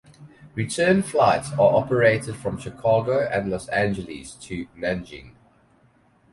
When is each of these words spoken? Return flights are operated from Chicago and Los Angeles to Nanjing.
Return 0.55 1.03
flights 1.03 1.51
are 1.51 1.75
operated 1.75 2.35
from 2.35 2.57
Chicago 2.57 3.19
and 3.31 3.51
Los 3.51 3.67
Angeles 3.67 4.33
to 4.33 4.65
Nanjing. 4.75 5.35